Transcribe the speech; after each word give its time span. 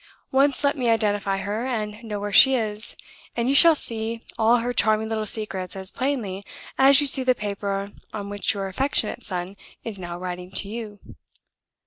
Once 0.31 0.63
let 0.63 0.75
me 0.75 0.89
identify 0.89 1.37
her, 1.37 1.63
and 1.67 2.03
know 2.03 2.19
where 2.19 2.33
she 2.33 2.55
is, 2.55 2.95
and 3.37 3.47
you 3.47 3.53
shall 3.53 3.75
see 3.75 4.19
all 4.35 4.57
her 4.57 4.73
charming 4.73 5.07
little 5.07 5.27
secrets 5.27 5.75
as 5.75 5.91
plainly 5.91 6.43
as 6.75 7.01
you 7.01 7.05
see 7.05 7.21
the 7.21 7.35
paper 7.35 7.89
on 8.11 8.27
which 8.27 8.55
your 8.55 8.67
affectionate 8.67 9.23
son 9.23 9.55
is 9.83 9.99
now 9.99 10.17
writing 10.17 10.49
to 10.49 10.67
you. 10.67 10.99